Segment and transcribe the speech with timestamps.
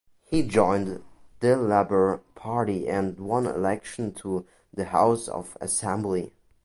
[0.23, 1.03] He joined
[1.41, 6.33] the Labour Party and won election to the House of Assembly.